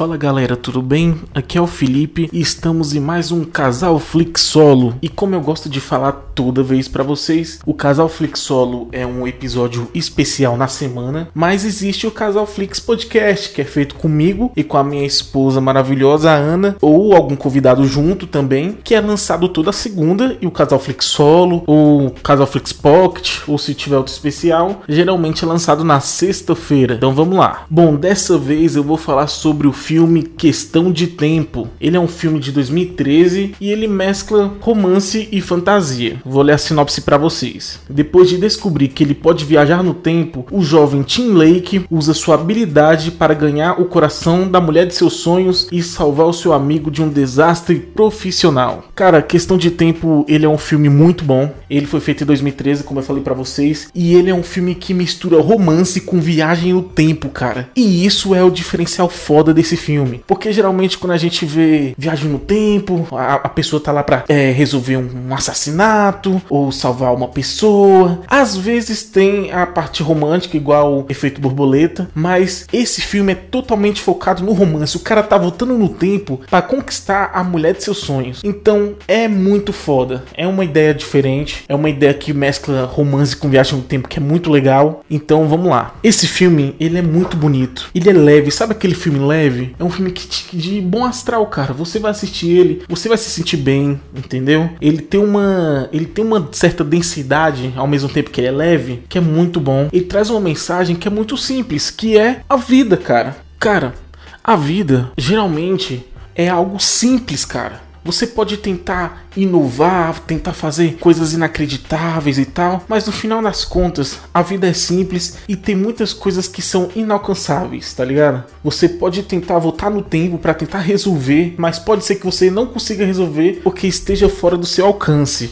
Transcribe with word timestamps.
Fala 0.00 0.16
galera, 0.16 0.56
tudo 0.56 0.80
bem? 0.80 1.20
Aqui 1.34 1.58
é 1.58 1.60
o 1.60 1.66
Felipe 1.66 2.30
e 2.32 2.40
estamos 2.40 2.94
em 2.94 3.00
mais 3.00 3.30
um 3.30 3.44
Casal 3.44 3.98
Flix 3.98 4.40
Solo. 4.40 4.94
E 5.02 5.10
como 5.10 5.34
eu 5.34 5.42
gosto 5.42 5.68
de 5.68 5.78
falar 5.78 6.12
toda 6.34 6.62
vez 6.62 6.88
para 6.88 7.02
vocês, 7.02 7.60
o 7.66 7.74
Casal 7.74 8.08
Flix 8.08 8.40
Solo 8.40 8.88
é 8.92 9.06
um 9.06 9.26
episódio 9.26 9.90
especial 9.94 10.56
na 10.56 10.68
semana, 10.68 11.28
mas 11.34 11.66
existe 11.66 12.06
o 12.06 12.10
Casal 12.10 12.46
Flix 12.46 12.80
Podcast, 12.80 13.50
que 13.50 13.60
é 13.60 13.64
feito 13.66 13.94
comigo 13.96 14.50
e 14.56 14.64
com 14.64 14.78
a 14.78 14.82
minha 14.82 15.04
esposa 15.04 15.60
maravilhosa 15.60 16.30
Ana, 16.30 16.76
ou 16.80 17.14
algum 17.14 17.36
convidado 17.36 17.84
junto 17.86 18.26
também, 18.26 18.78
que 18.82 18.94
é 18.94 19.02
lançado 19.02 19.50
toda 19.50 19.70
segunda, 19.70 20.34
e 20.40 20.46
o 20.46 20.50
Casal 20.50 20.78
Flix 20.78 21.04
Solo, 21.04 21.62
ou 21.66 22.08
Casal 22.22 22.46
Flix 22.46 22.72
Pocket, 22.72 23.40
ou 23.46 23.58
se 23.58 23.74
tiver 23.74 23.98
outro 23.98 24.14
especial, 24.14 24.80
geralmente 24.88 25.44
é 25.44 25.46
lançado 25.46 25.84
na 25.84 26.00
sexta-feira. 26.00 26.94
Então 26.94 27.14
vamos 27.14 27.38
lá. 27.38 27.66
Bom, 27.68 27.96
dessa 27.96 28.38
vez 28.38 28.76
eu 28.76 28.82
vou 28.82 28.96
falar 28.96 29.26
sobre 29.26 29.68
o 29.68 29.72
filme 29.90 30.22
Questão 30.22 30.92
de 30.92 31.08
Tempo. 31.08 31.66
Ele 31.80 31.96
é 31.96 32.00
um 32.00 32.06
filme 32.06 32.38
de 32.38 32.52
2013 32.52 33.56
e 33.60 33.72
ele 33.72 33.88
mescla 33.88 34.54
romance 34.60 35.28
e 35.32 35.40
fantasia. 35.40 36.22
Vou 36.24 36.42
ler 36.42 36.52
a 36.52 36.58
sinopse 36.58 37.00
para 37.00 37.18
vocês. 37.18 37.80
Depois 37.90 38.28
de 38.28 38.38
descobrir 38.38 38.86
que 38.86 39.02
ele 39.02 39.16
pode 39.16 39.44
viajar 39.44 39.82
no 39.82 39.92
tempo, 39.92 40.46
o 40.52 40.62
jovem 40.62 41.02
Tim 41.02 41.32
Lake 41.32 41.84
usa 41.90 42.14
sua 42.14 42.36
habilidade 42.36 43.10
para 43.10 43.34
ganhar 43.34 43.80
o 43.80 43.86
coração 43.86 44.48
da 44.48 44.60
mulher 44.60 44.86
de 44.86 44.94
seus 44.94 45.14
sonhos 45.14 45.66
e 45.72 45.82
salvar 45.82 46.28
o 46.28 46.32
seu 46.32 46.52
amigo 46.52 46.88
de 46.88 47.02
um 47.02 47.08
desastre 47.08 47.74
profissional. 47.74 48.84
Cara, 48.94 49.20
Questão 49.20 49.58
de 49.58 49.72
Tempo, 49.72 50.24
ele 50.28 50.46
é 50.46 50.48
um 50.48 50.56
filme 50.56 50.88
muito 50.88 51.24
bom. 51.24 51.52
Ele 51.68 51.86
foi 51.86 51.98
feito 51.98 52.22
em 52.22 52.26
2013, 52.28 52.84
como 52.84 53.00
eu 53.00 53.04
falei 53.04 53.24
para 53.24 53.34
vocês, 53.34 53.88
e 53.92 54.14
ele 54.14 54.30
é 54.30 54.34
um 54.34 54.44
filme 54.44 54.76
que 54.76 54.94
mistura 54.94 55.40
romance 55.40 56.00
com 56.00 56.20
viagem 56.20 56.74
no 56.74 56.82
tempo, 56.82 57.28
cara. 57.28 57.70
E 57.74 58.06
isso 58.06 58.36
é 58.36 58.44
o 58.44 58.50
diferencial 58.50 59.08
foda 59.08 59.52
desse 59.52 59.79
filme. 59.80 60.22
Porque 60.26 60.52
geralmente 60.52 60.98
quando 60.98 61.12
a 61.12 61.16
gente 61.16 61.44
vê 61.44 61.94
viagem 61.96 62.28
no 62.28 62.38
tempo, 62.38 63.06
a, 63.12 63.34
a 63.34 63.48
pessoa 63.48 63.82
tá 63.82 63.90
lá 63.90 64.02
pra 64.02 64.24
é, 64.28 64.50
resolver 64.50 64.96
um, 64.96 65.28
um 65.28 65.34
assassinato 65.34 66.40
ou 66.48 66.70
salvar 66.70 67.14
uma 67.14 67.28
pessoa. 67.28 68.20
Às 68.26 68.56
vezes 68.56 69.02
tem 69.02 69.50
a 69.52 69.66
parte 69.66 70.02
romântica, 70.02 70.56
igual 70.56 71.00
o 71.00 71.06
efeito 71.08 71.40
borboleta, 71.40 72.08
mas 72.14 72.66
esse 72.72 73.00
filme 73.00 73.32
é 73.32 73.34
totalmente 73.34 74.00
focado 74.00 74.44
no 74.44 74.52
romance. 74.52 74.96
O 74.96 75.00
cara 75.00 75.22
tá 75.22 75.36
voltando 75.36 75.76
no 75.76 75.88
tempo 75.88 76.40
para 76.50 76.62
conquistar 76.62 77.30
a 77.34 77.42
mulher 77.42 77.74
de 77.74 77.82
seus 77.82 77.98
sonhos. 77.98 78.40
Então 78.44 78.94
é 79.08 79.28
muito 79.28 79.72
foda. 79.72 80.24
É 80.34 80.46
uma 80.46 80.64
ideia 80.64 80.94
diferente, 80.94 81.64
é 81.68 81.74
uma 81.74 81.88
ideia 81.88 82.14
que 82.14 82.32
mescla 82.32 82.84
romance 82.84 83.36
com 83.36 83.48
viagem 83.48 83.76
no 83.76 83.82
tempo 83.82 84.08
que 84.08 84.18
é 84.18 84.22
muito 84.22 84.50
legal. 84.50 85.04
Então 85.10 85.48
vamos 85.48 85.68
lá. 85.68 85.94
Esse 86.02 86.26
filme, 86.26 86.74
ele 86.78 86.98
é 86.98 87.02
muito 87.02 87.36
bonito. 87.36 87.90
Ele 87.94 88.10
é 88.10 88.12
leve. 88.12 88.50
Sabe 88.50 88.72
aquele 88.72 88.94
filme 88.94 89.18
leve? 89.18 89.59
É 89.78 89.84
um 89.84 89.90
filme 89.90 90.10
que 90.10 90.26
te, 90.26 90.56
de 90.56 90.80
bom 90.80 91.04
astral, 91.04 91.46
cara. 91.46 91.72
Você 91.72 91.98
vai 91.98 92.10
assistir 92.10 92.48
ele, 92.48 92.82
você 92.88 93.08
vai 93.08 93.18
se 93.18 93.30
sentir 93.30 93.56
bem, 93.56 94.00
entendeu? 94.14 94.70
Ele 94.80 94.98
tem 94.98 95.20
uma, 95.20 95.88
ele 95.92 96.06
tem 96.06 96.24
uma 96.24 96.48
certa 96.52 96.84
densidade 96.84 97.72
ao 97.76 97.86
mesmo 97.86 98.08
tempo 98.08 98.30
que 98.30 98.40
ele 98.40 98.48
é 98.48 98.52
leve, 98.52 99.02
que 99.08 99.18
é 99.18 99.20
muito 99.20 99.60
bom. 99.60 99.88
Ele 99.92 100.04
traz 100.04 100.30
uma 100.30 100.40
mensagem 100.40 100.96
que 100.96 101.08
é 101.08 101.10
muito 101.10 101.36
simples, 101.36 101.90
que 101.90 102.16
é 102.16 102.40
a 102.48 102.56
vida, 102.56 102.96
cara. 102.96 103.36
Cara, 103.58 103.94
a 104.42 104.56
vida 104.56 105.10
geralmente 105.18 106.04
é 106.34 106.48
algo 106.48 106.80
simples, 106.80 107.44
cara. 107.44 107.89
Você 108.02 108.26
pode 108.26 108.56
tentar 108.56 109.26
inovar, 109.36 110.20
tentar 110.20 110.54
fazer 110.54 110.96
coisas 110.98 111.34
inacreditáveis 111.34 112.38
e 112.38 112.46
tal, 112.46 112.82
mas 112.88 113.06
no 113.06 113.12
final 113.12 113.42
das 113.42 113.64
contas, 113.64 114.18
a 114.32 114.40
vida 114.40 114.66
é 114.66 114.72
simples 114.72 115.36
e 115.46 115.54
tem 115.54 115.76
muitas 115.76 116.14
coisas 116.14 116.48
que 116.48 116.62
são 116.62 116.88
inalcançáveis, 116.96 117.92
tá 117.92 118.04
ligado? 118.04 118.44
Você 118.64 118.88
pode 118.88 119.22
tentar 119.22 119.58
voltar 119.58 119.90
no 119.90 120.02
tempo 120.02 120.38
para 120.38 120.54
tentar 120.54 120.80
resolver, 120.80 121.54
mas 121.58 121.78
pode 121.78 122.04
ser 122.04 122.16
que 122.16 122.24
você 122.24 122.50
não 122.50 122.66
consiga 122.66 123.04
resolver 123.04 123.60
porque 123.62 123.86
esteja 123.86 124.28
fora 124.30 124.56
do 124.56 124.66
seu 124.66 124.86
alcance. 124.86 125.50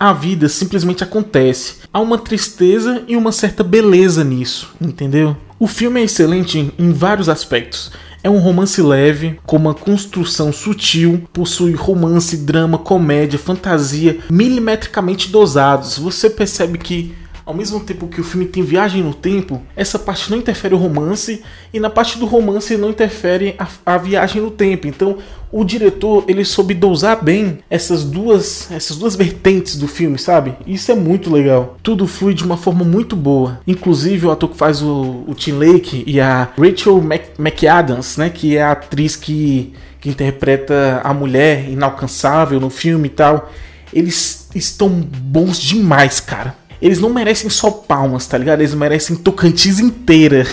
A 0.00 0.12
vida 0.12 0.48
simplesmente 0.48 1.04
acontece. 1.04 1.74
Há 1.92 2.00
uma 2.00 2.18
tristeza 2.18 3.04
e 3.06 3.16
uma 3.16 3.30
certa 3.30 3.62
beleza 3.62 4.24
nisso, 4.24 4.74
entendeu? 4.80 5.36
O 5.60 5.66
filme 5.68 6.00
é 6.00 6.04
excelente 6.04 6.72
em 6.76 6.92
vários 6.92 7.28
aspectos 7.28 7.92
é 8.24 8.30
um 8.30 8.38
romance 8.38 8.80
leve, 8.80 9.38
com 9.44 9.56
uma 9.56 9.74
construção 9.74 10.52
sutil, 10.52 11.22
possui 11.32 11.72
romance, 11.72 12.36
drama, 12.36 12.78
comédia, 12.78 13.38
fantasia 13.38 14.20
milimetricamente 14.30 15.30
dosados. 15.30 15.98
Você 15.98 16.30
percebe 16.30 16.78
que 16.78 17.14
ao 17.44 17.54
mesmo 17.54 17.80
tempo 17.80 18.06
que 18.06 18.20
o 18.20 18.24
filme 18.24 18.46
tem 18.46 18.62
viagem 18.62 19.02
no 19.02 19.14
tempo, 19.14 19.62
essa 19.76 19.98
parte 19.98 20.30
não 20.30 20.38
interfere 20.38 20.74
o 20.74 20.78
romance 20.78 21.42
e 21.72 21.80
na 21.80 21.90
parte 21.90 22.18
do 22.18 22.26
romance 22.26 22.76
não 22.76 22.90
interfere 22.90 23.54
a, 23.58 23.66
a 23.86 23.98
viagem 23.98 24.40
no 24.40 24.50
tempo. 24.50 24.86
Então, 24.86 25.18
o 25.50 25.64
diretor 25.64 26.24
ele 26.28 26.44
soube 26.44 26.72
dosar 26.72 27.22
bem 27.22 27.58
essas 27.68 28.04
duas 28.04 28.70
essas 28.70 28.96
duas 28.96 29.14
vertentes 29.14 29.76
do 29.76 29.86
filme, 29.86 30.18
sabe? 30.18 30.54
Isso 30.66 30.90
é 30.90 30.94
muito 30.94 31.30
legal. 31.30 31.76
Tudo 31.82 32.06
flui 32.06 32.32
de 32.32 32.44
uma 32.44 32.56
forma 32.56 32.84
muito 32.84 33.14
boa. 33.14 33.60
Inclusive 33.66 34.26
o 34.26 34.30
ator 34.30 34.48
que 34.50 34.56
faz 34.56 34.82
o, 34.82 35.24
o 35.26 35.34
Tim 35.34 35.52
Lake 35.52 36.04
e 36.06 36.20
a 36.20 36.48
Rachel 36.56 37.00
Mc, 37.02 37.32
McAdams, 37.38 38.16
né, 38.18 38.30
que 38.30 38.56
é 38.56 38.62
a 38.62 38.72
atriz 38.72 39.16
que 39.16 39.74
que 40.00 40.10
interpreta 40.10 41.00
a 41.04 41.14
mulher 41.14 41.70
inalcançável 41.70 42.58
no 42.58 42.68
filme 42.68 43.06
e 43.06 43.10
tal, 43.10 43.52
eles 43.94 44.48
estão 44.52 44.88
bons 44.88 45.60
demais, 45.60 46.18
cara. 46.18 46.56
Eles 46.82 46.98
não 46.98 47.10
merecem 47.10 47.48
só 47.48 47.70
palmas, 47.70 48.26
tá 48.26 48.36
ligado? 48.36 48.60
Eles 48.60 48.74
merecem 48.74 49.14
Tocantins 49.14 49.78
inteira. 49.78 50.44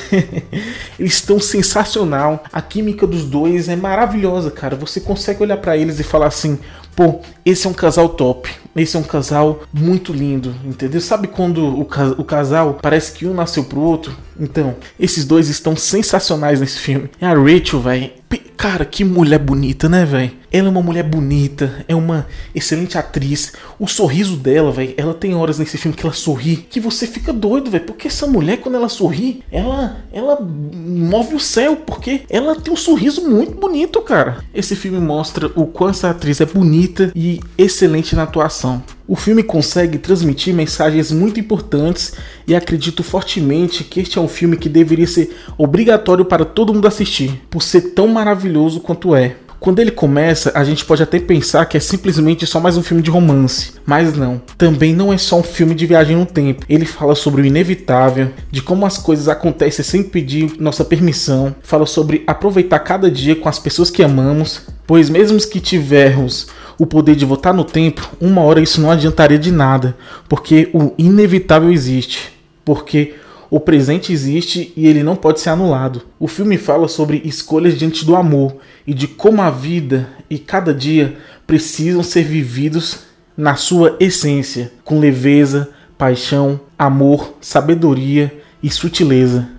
eles 0.99 1.13
estão 1.13 1.39
sensacional. 1.39 2.43
A 2.53 2.61
química 2.61 3.07
dos 3.07 3.25
dois 3.25 3.67
é 3.67 3.75
maravilhosa, 3.75 4.51
cara. 4.51 4.75
Você 4.75 5.01
consegue 5.01 5.41
olhar 5.41 5.57
para 5.57 5.75
eles 5.75 5.99
e 5.99 6.03
falar 6.03 6.27
assim: 6.27 6.59
pô, 6.95 7.21
esse 7.43 7.65
é 7.65 7.69
um 7.69 7.73
casal 7.73 8.09
top. 8.09 8.47
Esse 8.75 8.95
é 8.95 8.99
um 8.99 9.03
casal 9.03 9.63
muito 9.73 10.13
lindo, 10.13 10.55
entendeu? 10.63 11.01
Sabe 11.01 11.27
quando 11.27 11.63
o, 11.63 11.81
o 11.81 12.23
casal 12.23 12.77
parece 12.81 13.11
que 13.13 13.25
um 13.25 13.33
nasceu 13.33 13.63
pro 13.63 13.81
outro? 13.81 14.15
Então, 14.39 14.75
esses 14.99 15.25
dois 15.25 15.49
estão 15.49 15.75
sensacionais 15.75 16.61
nesse 16.61 16.79
filme. 16.79 17.09
E 17.21 17.25
a 17.25 17.33
Rachel, 17.33 17.81
velho, 17.81 18.11
cara, 18.59 18.83
que 18.83 19.05
mulher 19.05 19.39
bonita, 19.39 19.87
né, 19.87 20.03
velho? 20.03 20.31
Ela 20.51 20.67
é 20.67 20.71
uma 20.71 20.81
mulher 20.81 21.03
bonita, 21.03 21.85
é 21.87 21.95
uma 21.95 22.27
excelente 22.53 22.97
atriz. 22.97 23.53
O 23.79 23.87
sorriso 23.87 24.35
dela, 24.35 24.71
velho, 24.71 24.93
ela 24.97 25.13
tem 25.13 25.33
horas 25.33 25.59
nesse 25.59 25.77
filme 25.77 25.95
que 25.95 26.05
ela 26.05 26.13
sorri 26.13 26.57
que 26.57 26.79
você 26.79 27.07
fica 27.07 27.31
doido, 27.31 27.69
velho, 27.69 27.85
porque 27.85 28.07
essa 28.07 28.27
mulher 28.27 28.57
quando 28.57 28.75
ela 28.75 28.89
sorri, 28.89 29.43
ela 29.51 29.97
ela 30.11 30.39
move 30.41 31.35
o 31.35 31.39
céu, 31.39 31.77
porque 31.77 32.23
ela 32.29 32.55
tem 32.55 32.73
um 32.73 32.77
sorriso 32.77 33.29
muito 33.29 33.53
bonito, 33.53 34.01
cara. 34.01 34.43
Esse 34.53 34.75
filme 34.75 34.99
mostra 34.99 35.47
o 35.55 35.65
quanto 35.65 35.91
essa 35.91 36.09
atriz 36.09 36.41
é 36.41 36.45
bonita 36.45 37.11
e 37.15 37.39
excelente 37.57 38.15
na 38.15 38.23
atuação. 38.23 38.58
O 39.07 39.15
filme 39.15 39.43
consegue 39.43 39.97
transmitir 39.97 40.53
mensagens 40.53 41.11
muito 41.11 41.39
importantes 41.39 42.13
e 42.47 42.55
acredito 42.55 43.03
fortemente 43.03 43.83
que 43.83 43.99
este 43.99 44.17
é 44.17 44.21
um 44.21 44.27
filme 44.27 44.57
que 44.57 44.69
deveria 44.69 45.07
ser 45.07 45.35
obrigatório 45.57 46.25
para 46.25 46.45
todo 46.45 46.73
mundo 46.73 46.87
assistir, 46.87 47.41
por 47.49 47.63
ser 47.63 47.93
tão 47.93 48.07
maravilhoso 48.07 48.79
quanto 48.79 49.15
é. 49.15 49.35
Quando 49.59 49.79
ele 49.79 49.91
começa, 49.91 50.53
a 50.55 50.63
gente 50.63 50.85
pode 50.85 51.03
até 51.03 51.19
pensar 51.19 51.65
que 51.65 51.75
é 51.75 51.81
simplesmente 51.81 52.45
só 52.45 52.61
mais 52.61 52.77
um 52.77 52.83
filme 52.83 53.03
de 53.03 53.11
romance, 53.11 53.73
mas 53.85 54.15
não. 54.15 54.41
Também 54.57 54.95
não 54.95 55.11
é 55.11 55.17
só 55.17 55.37
um 55.37 55.43
filme 55.43 55.75
de 55.75 55.85
viagem 55.85 56.15
no 56.15 56.25
tempo. 56.25 56.63
Ele 56.69 56.85
fala 56.85 57.13
sobre 57.13 57.41
o 57.41 57.45
inevitável, 57.45 58.29
de 58.49 58.61
como 58.61 58.85
as 58.85 58.97
coisas 58.97 59.27
acontecem 59.27 59.83
sem 59.83 60.01
pedir 60.01 60.53
nossa 60.59 60.85
permissão, 60.85 61.53
fala 61.61 61.85
sobre 61.85 62.23
aproveitar 62.25 62.79
cada 62.79 63.11
dia 63.11 63.35
com 63.35 63.49
as 63.49 63.59
pessoas 63.59 63.89
que 63.89 64.01
amamos, 64.01 64.61
pois 64.87 65.09
mesmo 65.09 65.37
que 65.39 65.59
tivermos 65.59 66.47
o 66.79 66.87
poder 66.87 67.15
de 67.15 67.25
voltar 67.25 67.53
no 67.53 67.65
tempo, 67.65 68.09
uma 68.21 68.41
hora 68.41 68.61
isso 68.61 68.79
não 68.79 68.89
adiantaria 68.89 69.37
de 69.37 69.51
nada, 69.51 69.97
porque 70.29 70.69
o 70.73 70.93
inevitável 70.97 71.69
existe, 71.69 72.31
porque 72.63 73.15
o 73.51 73.59
presente 73.59 74.13
existe 74.13 74.71
e 74.77 74.87
ele 74.87 75.03
não 75.03 75.15
pode 75.15 75.41
ser 75.41 75.49
anulado. 75.49 76.03
O 76.17 76.27
filme 76.27 76.57
fala 76.57 76.87
sobre 76.87 77.21
escolhas 77.25 77.77
diante 77.77 78.05
do 78.05 78.15
amor 78.15 78.55
e 78.87 78.93
de 78.93 79.07
como 79.07 79.41
a 79.41 79.49
vida 79.49 80.07
e 80.29 80.39
cada 80.39 80.73
dia 80.73 81.17
precisam 81.45 82.01
ser 82.01 82.23
vividos 82.23 82.99
na 83.35 83.55
sua 83.55 83.97
essência, 83.99 84.71
com 84.85 84.99
leveza, 84.99 85.69
paixão, 85.97 86.59
amor, 86.77 87.33
sabedoria 87.41 88.31
e 88.63 88.69
sutileza. 88.69 89.49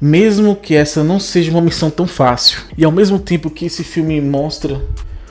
Mesmo 0.00 0.54
que 0.56 0.74
essa 0.74 1.02
não 1.02 1.18
seja 1.18 1.50
uma 1.50 1.60
missão 1.60 1.90
tão 1.90 2.06
fácil. 2.06 2.60
E 2.76 2.84
ao 2.84 2.92
mesmo 2.92 3.18
tempo 3.18 3.50
que 3.50 3.66
esse 3.66 3.82
filme 3.82 4.20
mostra 4.20 4.80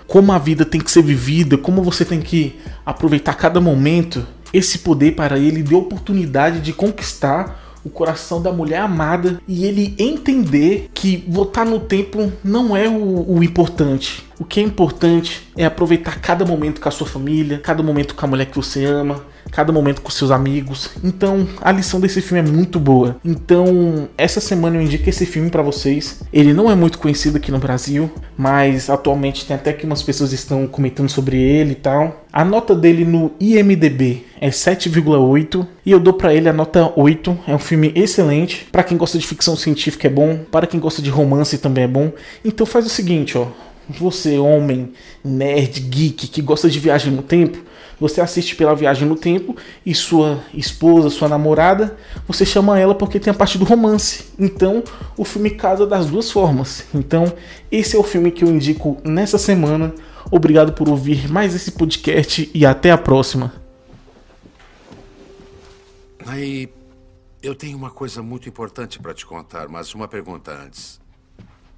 como 0.08 0.32
a 0.32 0.38
vida 0.38 0.66
tem 0.66 0.80
que 0.80 0.90
ser 0.90 1.04
vivida, 1.04 1.58
como 1.58 1.84
você 1.84 2.06
tem 2.06 2.22
que 2.22 2.56
aproveitar 2.86 3.34
cada 3.34 3.60
momento, 3.60 4.26
esse 4.54 4.80
poder 4.80 5.16
para 5.16 5.38
ele 5.38 5.62
deu 5.62 5.80
oportunidade 5.80 6.62
de 6.62 6.72
conquistar 6.72 7.64
o 7.84 7.90
coração 7.90 8.42
da 8.42 8.52
mulher 8.52 8.82
amada 8.82 9.42
e 9.48 9.66
ele 9.66 9.96
entender 9.98 10.90
que 10.94 11.24
votar 11.28 11.66
no 11.66 11.80
tempo 11.80 12.32
não 12.44 12.76
é 12.76 12.88
o, 12.88 13.38
o 13.38 13.44
importante. 13.44 14.26
O 14.40 14.46
que 14.46 14.60
é 14.60 14.64
importante 14.64 15.48
é 15.58 15.66
aproveitar 15.66 16.20
cada 16.20 16.46
momento 16.46 16.80
com 16.80 16.88
a 16.88 16.92
sua 16.92 17.08
família, 17.08 17.58
cada 17.58 17.82
momento 17.82 18.14
com 18.14 18.26
a 18.26 18.30
mulher 18.30 18.46
que 18.46 18.56
você 18.56 18.86
ama, 18.86 19.24
cada 19.52 19.72
momento 19.72 20.02
com 20.02 20.12
seus 20.12 20.30
amigos. 20.30 20.92
Então, 21.04 21.48
a 21.60 21.72
lição 21.72 22.00
desse 22.00 22.22
filme 22.22 22.48
é 22.48 22.52
muito 22.52 22.80
boa. 22.80 23.18
Então, 23.26 24.08
essa 24.18 24.40
semana 24.40 24.76
eu 24.76 24.82
indico 24.82 25.10
esse 25.10 25.26
filme 25.26 25.50
para 25.50 25.64
vocês. 25.64 26.22
Ele 26.32 26.54
não 26.54 26.70
é 26.70 26.76
muito 26.76 27.00
conhecido 27.00 27.38
aqui 27.38 27.52
no 27.52 27.58
Brasil, 27.58 28.12
mas 28.38 28.90
atualmente 28.90 29.46
tem 29.46 29.56
até 29.56 29.74
que 29.74 29.86
umas 29.86 30.04
pessoas 30.04 30.32
estão 30.34 30.68
comentando 30.68 31.10
sobre 31.10 31.38
ele 31.38 31.72
e 31.72 31.76
tal. 31.76 32.26
A 32.32 32.46
nota 32.46 32.76
dele 32.76 33.04
no 33.04 33.32
IMDb 33.40 34.24
é 34.40 34.50
7,8 34.50 35.66
e 35.84 35.92
eu 35.92 36.00
dou 36.00 36.14
para 36.14 36.34
ele 36.34 36.48
a 36.48 36.54
nota 36.54 36.94
8. 36.96 37.40
É 37.48 37.56
um 37.56 37.60
filme 37.60 37.92
excelente. 37.96 38.68
Para 38.72 38.84
quem 38.84 38.98
gosta 38.98 39.18
de 39.18 39.26
ficção 39.26 39.56
científica 39.56 40.08
é 40.08 40.12
bom, 40.12 40.42
para 40.52 40.68
quem 40.68 40.80
gosta 40.80 41.02
de 41.02 41.10
romance 41.10 41.58
também 41.58 41.86
é 41.86 41.88
bom. 41.88 42.12
Então 42.46 42.66
faz 42.66 42.86
o 42.86 42.90
seguinte, 42.90 43.38
ó, 43.38 43.48
você 43.90 44.38
homem 44.38 44.94
nerd 45.24 45.80
geek 45.80 46.28
que 46.28 46.42
gosta 46.42 46.70
de 46.70 46.80
viagem 46.80 47.12
no 47.12 47.22
tempo, 47.22 47.60
você 48.00 48.22
assiste 48.22 48.56
pela 48.56 48.76
viagem 48.76 49.08
no 49.08 49.16
tempo 49.16 49.56
e 49.86 49.94
sua 49.96 50.44
esposa, 50.54 51.10
sua 51.10 51.28
namorada, 51.28 51.98
você 52.28 52.46
chama 52.46 52.80
ela 52.80 52.94
porque 52.94 53.20
tem 53.20 53.32
a 53.32 53.34
parte 53.34 53.58
do 53.58 53.66
romance. 53.66 54.26
Então, 54.38 54.84
o 55.18 55.26
filme 55.26 55.50
casa 55.52 55.86
das 55.86 56.06
duas 56.06 56.32
formas. 56.32 56.86
Então, 56.94 57.34
esse 57.72 57.96
é 57.96 58.00
o 58.00 58.04
filme 58.04 58.32
que 58.32 58.44
eu 58.44 58.50
indico 58.50 58.98
nessa 59.04 59.38
semana. 59.38 59.94
Obrigado 60.30 60.74
por 60.74 60.90
ouvir 60.90 61.28
mais 61.30 61.56
esse 61.56 61.72
podcast 61.72 62.52
e 62.54 62.66
até 62.66 62.92
a 62.92 62.98
próxima. 62.98 63.54
Aí, 66.26 66.70
eu 67.42 67.56
tenho 67.56 67.78
uma 67.78 67.90
coisa 67.90 68.22
muito 68.22 68.48
importante 68.48 69.00
para 69.00 69.14
te 69.14 69.26
contar, 69.26 69.68
mas 69.70 69.96
uma 69.96 70.08
pergunta 70.08 70.52
antes. 70.52 71.00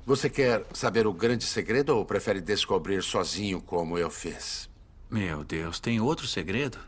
Você 0.10 0.28
quer 0.28 0.66
saber 0.74 1.06
o 1.06 1.14
grande 1.14 1.46
segredo 1.46 1.96
ou 1.96 2.04
prefere 2.04 2.42
descobrir 2.42 3.04
sozinho 3.04 3.62
como 3.62 3.96
eu 3.96 4.10
fiz? 4.10 4.68
Meu 5.08 5.44
Deus, 5.44 5.80
tem 5.80 6.02
outro 6.02 6.26
segredo? 6.26 6.80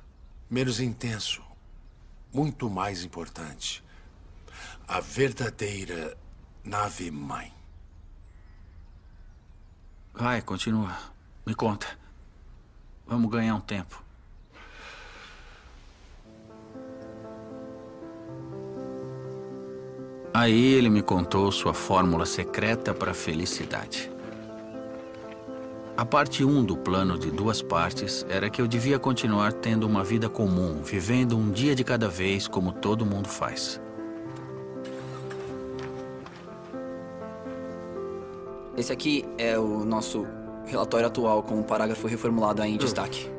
Menos 0.49 0.79
intenso. 0.79 1.39
Muito 2.33 2.67
mais 2.67 3.03
importante. 3.03 3.83
A 4.87 4.99
verdadeira 4.99 6.17
nave-mãe. 6.63 7.53
Vai, 10.15 10.41
continua. 10.41 10.97
Me 11.45 11.53
conta. 11.53 11.95
Vamos 13.05 13.29
ganhar 13.29 13.53
um 13.53 13.61
tempo. 13.61 14.03
Aí 20.41 20.73
ele 20.73 20.89
me 20.89 21.03
contou 21.03 21.51
sua 21.51 21.71
fórmula 21.71 22.25
secreta 22.25 22.95
para 22.95 23.11
a 23.11 23.13
felicidade. 23.13 24.11
A 25.95 26.03
parte 26.03 26.43
1 26.43 26.49
um 26.49 26.63
do 26.63 26.75
plano 26.75 27.15
de 27.15 27.29
duas 27.29 27.61
partes 27.61 28.25
era 28.27 28.49
que 28.49 28.59
eu 28.59 28.67
devia 28.67 28.97
continuar 28.97 29.53
tendo 29.53 29.85
uma 29.85 30.03
vida 30.03 30.27
comum, 30.27 30.81
vivendo 30.81 31.37
um 31.37 31.51
dia 31.51 31.75
de 31.75 31.83
cada 31.83 32.07
vez 32.07 32.47
como 32.47 32.71
todo 32.71 33.05
mundo 33.05 33.29
faz. 33.29 33.79
Esse 38.75 38.91
aqui 38.91 39.23
é 39.37 39.59
o 39.59 39.85
nosso 39.85 40.25
relatório 40.65 41.05
atual 41.05 41.43
com 41.43 41.59
o 41.59 41.63
parágrafo 41.63 42.07
reformulado 42.07 42.63
aí 42.63 42.73
em 42.73 42.77
destaque. 42.77 43.29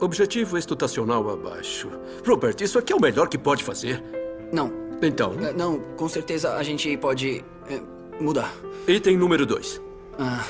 Objetivo 0.00 0.56
estutacional 0.56 1.28
abaixo. 1.28 1.90
Robert, 2.24 2.54
isso 2.60 2.78
aqui 2.78 2.92
é 2.92 2.96
o 2.96 3.00
melhor 3.00 3.28
que 3.28 3.36
pode 3.36 3.64
fazer. 3.64 4.17
Não. 4.52 4.72
Então, 5.02 5.32
É, 5.40 5.52
Não, 5.52 5.78
com 5.96 6.08
certeza 6.08 6.54
a 6.56 6.62
gente 6.62 6.96
pode 6.96 7.44
é, 7.68 7.80
mudar. 8.20 8.52
item 8.86 9.16
número 9.16 9.46
2. 9.46 9.80
Ah, 10.18 10.44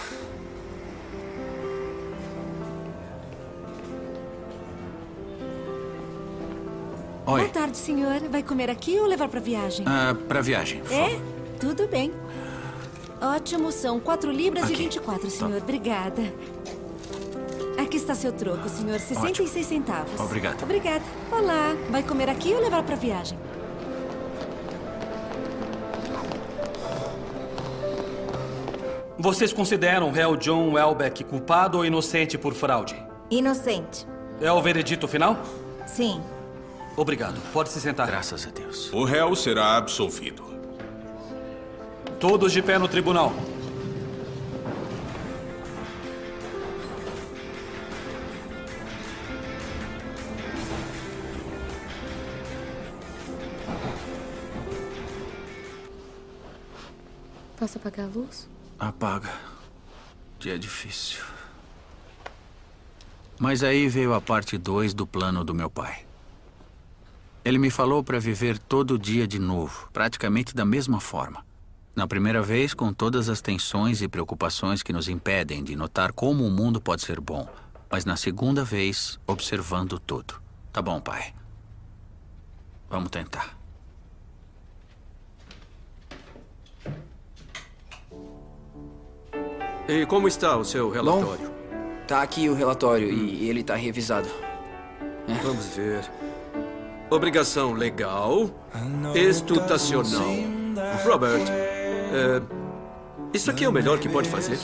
Oi. 7.26 7.40
Boa 7.40 7.48
tarde, 7.52 7.76
senhor. 7.76 8.20
Vai 8.30 8.42
comer 8.42 8.70
aqui 8.70 8.98
ou 8.98 9.06
levar 9.06 9.28
pra 9.28 9.40
viagem? 9.40 9.84
Ah, 9.86 10.16
pra 10.26 10.40
viagem, 10.40 10.80
por 10.80 10.92
é? 10.92 11.10
favor. 11.10 11.20
Tudo 11.60 11.86
bem. 11.88 12.12
Ótimo, 13.20 13.70
são 13.70 14.00
4 14.00 14.30
libras 14.30 14.64
Aqui. 14.64 14.74
e 14.74 14.76
24, 14.76 15.28
senhor. 15.30 15.58
Obrigada. 15.60 16.22
Aqui 17.76 17.96
está 17.96 18.14
seu 18.14 18.32
troco, 18.32 18.68
senhor. 18.68 18.98
66 18.98 19.66
centavos. 19.66 20.18
Obrigado. 20.18 20.62
Obrigada. 20.62 21.04
Olá. 21.30 21.74
Vai 21.90 22.02
comer 22.02 22.30
aqui 22.30 22.54
ou 22.54 22.60
levar 22.60 22.82
pra 22.82 22.96
viagem? 22.96 23.38
Vocês 29.20 29.52
consideram 29.52 30.10
o 30.10 30.12
réu 30.12 30.36
John 30.36 30.74
Welbeck 30.74 31.24
culpado 31.24 31.78
ou 31.78 31.84
inocente 31.84 32.38
por 32.38 32.54
fraude? 32.54 32.94
Inocente. 33.28 34.06
É 34.40 34.52
o 34.52 34.62
veredito 34.62 35.08
final? 35.08 35.42
Sim. 35.88 36.22
Obrigado. 36.96 37.40
Pode 37.52 37.68
se 37.70 37.80
sentar. 37.80 38.06
Graças 38.06 38.46
a 38.46 38.50
Deus. 38.50 38.92
O 38.92 39.02
réu 39.02 39.34
será 39.34 39.76
absolvido. 39.76 40.44
Todos 42.20 42.52
de 42.52 42.62
pé 42.62 42.78
no 42.78 42.86
tribunal. 42.86 43.32
Posso 57.56 57.78
apagar 57.78 58.06
a 58.06 58.08
luz? 58.08 58.48
Apaga. 58.78 59.32
Dia 60.38 60.56
difícil. 60.56 61.24
Mas 63.36 63.64
aí 63.64 63.88
veio 63.88 64.14
a 64.14 64.20
parte 64.20 64.56
2 64.56 64.94
do 64.94 65.04
plano 65.04 65.42
do 65.42 65.52
meu 65.52 65.68
pai. 65.68 66.06
Ele 67.44 67.58
me 67.58 67.70
falou 67.70 68.04
para 68.04 68.20
viver 68.20 68.56
todo 68.56 68.98
dia 68.98 69.26
de 69.26 69.38
novo, 69.38 69.88
praticamente 69.92 70.54
da 70.54 70.64
mesma 70.64 71.00
forma. 71.00 71.44
Na 71.96 72.06
primeira 72.06 72.40
vez, 72.40 72.72
com 72.72 72.92
todas 72.92 73.28
as 73.28 73.40
tensões 73.40 74.00
e 74.00 74.06
preocupações 74.06 74.80
que 74.80 74.92
nos 74.92 75.08
impedem 75.08 75.64
de 75.64 75.74
notar 75.74 76.12
como 76.12 76.46
o 76.46 76.50
mundo 76.50 76.80
pode 76.80 77.02
ser 77.02 77.20
bom. 77.20 77.48
Mas 77.90 78.04
na 78.04 78.16
segunda 78.16 78.62
vez, 78.62 79.18
observando 79.26 79.98
tudo. 79.98 80.40
Tá 80.72 80.80
bom, 80.80 81.00
pai. 81.00 81.34
Vamos 82.88 83.10
tentar. 83.10 83.57
E 89.88 90.04
como 90.04 90.28
está 90.28 90.56
o 90.56 90.64
seu 90.64 90.90
relatório? 90.90 91.50
tá 92.06 92.22
aqui 92.22 92.48
o 92.48 92.54
relatório 92.54 93.10
e 93.10 93.48
ele 93.48 93.62
tá 93.62 93.74
revisado. 93.74 94.28
Vamos 95.42 95.66
ver. 95.76 96.00
Obrigação 97.10 97.72
legal. 97.72 98.50
Estutacional. 99.14 100.26
Robert, 101.04 101.42
é, 101.50 102.40
isso 103.32 103.50
aqui 103.50 103.64
é 103.64 103.68
o 103.68 103.72
melhor 103.72 103.98
que 103.98 104.08
pode 104.08 104.28
fazer? 104.28 104.58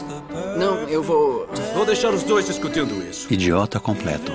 Não, 0.58 0.88
eu 0.88 1.02
vou. 1.02 1.46
Vou 1.74 1.84
deixar 1.84 2.12
os 2.14 2.22
dois 2.22 2.46
discutindo 2.46 2.94
isso. 3.06 3.32
Idiota 3.32 3.78
completo. 3.78 4.32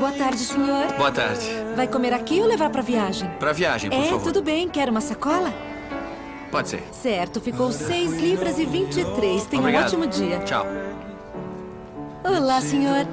Boa 0.00 0.12
tarde, 0.12 0.38
senhor. 0.38 0.86
Boa 0.96 1.12
tarde. 1.12 1.46
Vai 1.76 1.86
comer 1.86 2.14
aqui 2.14 2.40
ou 2.40 2.46
levar 2.46 2.70
pra 2.70 2.80
viagem? 2.80 3.28
Pra 3.38 3.52
viagem, 3.52 3.90
por 3.90 3.98
é, 3.98 4.04
favor. 4.04 4.22
tudo 4.22 4.42
bem. 4.42 4.66
Quer 4.66 4.88
uma 4.88 5.02
sacola? 5.02 5.52
Pode 6.50 6.70
ser. 6.70 6.82
Certo, 6.90 7.38
ficou 7.38 7.70
6 7.70 8.14
libras 8.14 8.58
e 8.58 8.64
23. 8.64 9.44
Tenha 9.44 9.60
um 9.60 9.64
Obrigado. 9.66 9.88
ótimo 9.88 10.06
dia. 10.06 10.38
Tchau. 10.38 10.66
Olá, 12.24 12.62
senhor. 12.62 13.06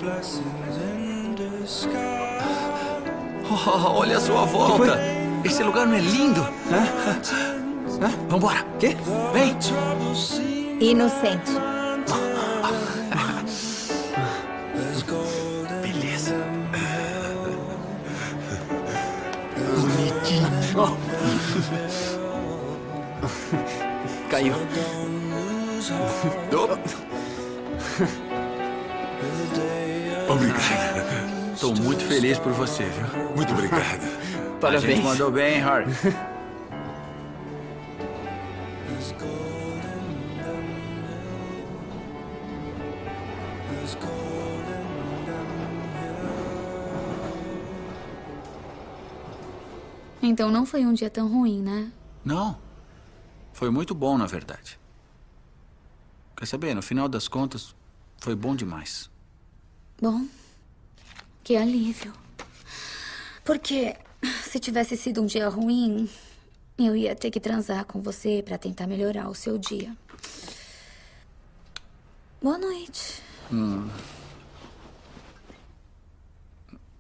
Oh, 3.52 3.88
olha 4.00 4.16
a 4.16 4.22
sua 4.22 4.46
volta. 4.46 4.98
Esse 5.44 5.64
lugar 5.64 5.86
não 5.86 5.96
é 5.96 6.00
lindo? 6.00 6.40
Hã? 6.72 7.20
Vambora. 8.30 8.66
Quê? 8.80 8.96
Vem. 9.34 9.58
Inocente. 10.80 11.52
Caiu. 24.38 24.54
Obrigado. 30.30 31.58
Tô 31.60 31.74
muito 31.74 32.04
feliz 32.04 32.38
por 32.38 32.52
você, 32.52 32.84
viu? 32.84 33.08
Muito 33.36 33.52
obrigado. 33.52 33.82
A 34.62 34.78
gente 34.78 35.00
Parabéns. 35.00 35.04
mandou 35.04 35.32
bem, 35.32 35.60
Harry. 35.60 35.92
Então 50.22 50.52
não 50.52 50.64
foi 50.64 50.86
um 50.86 50.94
dia 50.94 51.10
tão 51.10 51.28
ruim, 51.28 51.64
né? 51.64 51.92
Não. 52.24 52.67
Foi 53.58 53.72
muito 53.72 53.96
bom, 53.96 54.20
na 54.20 54.28
verdade. 54.28 54.80
Quer 56.36 56.46
saber, 56.46 56.76
no 56.76 56.82
final 56.84 57.10
das 57.10 57.28
contas, 57.28 57.74
foi 58.20 58.36
bom 58.36 58.56
demais. 58.56 59.10
Bom, 60.00 60.28
que 61.44 61.56
alívio. 61.56 62.14
Porque 63.44 63.98
se 64.44 64.60
tivesse 64.60 64.96
sido 64.96 65.24
um 65.24 65.26
dia 65.26 65.50
ruim, 65.50 66.08
eu 66.78 66.96
ia 66.96 67.16
ter 67.16 67.32
que 67.32 67.40
transar 67.40 67.84
com 67.86 68.00
você 68.00 68.44
para 68.46 68.60
tentar 68.60 68.86
melhorar 68.86 69.28
o 69.28 69.34
seu 69.34 69.58
dia. 69.58 69.92
Boa 72.40 72.60
noite. 72.60 73.24
Hum. 73.52 73.90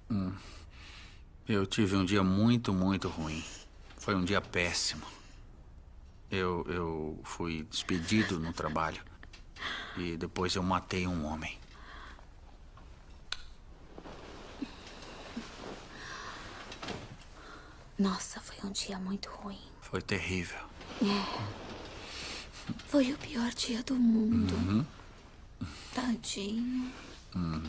Hum. 0.10 0.34
Eu 1.48 1.68
tive 1.68 1.96
um 1.96 2.04
dia 2.04 2.24
muito, 2.24 2.74
muito 2.74 3.08
ruim. 3.10 3.44
Foi 4.00 4.16
um 4.16 4.26
dia 4.26 4.42
péssimo. 4.42 5.17
Eu, 6.30 6.66
eu 6.68 7.20
fui 7.24 7.64
despedido 7.64 8.40
no 8.40 8.52
trabalho. 8.52 9.02
E 9.96 10.18
depois 10.18 10.56
eu 10.56 10.64
matei 10.64 11.08
um 11.08 11.26
homem. 11.26 11.58
Nossa, 17.98 18.40
foi 18.40 18.58
um 18.70 18.72
dia 18.72 19.00
muito 19.00 19.30
ruim. 19.30 19.60
Foi 19.82 20.02
terrível. 20.02 20.60
É. 21.02 21.68
Foi 22.88 23.12
o 23.12 23.18
pior 23.18 23.50
dia 23.52 23.82
do 23.82 23.96
mundo. 23.96 24.54
Uhum. 24.54 24.86
Tadinho. 25.96 26.92
Hum. 27.36 27.64